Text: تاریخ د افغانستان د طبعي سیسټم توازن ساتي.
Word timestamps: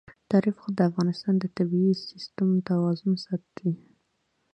تاریخ 0.31 0.57
د 0.77 0.79
افغانستان 0.89 1.33
د 1.39 1.45
طبعي 1.57 1.91
سیسټم 2.09 2.49
توازن 2.69 3.13
ساتي. 3.25 3.71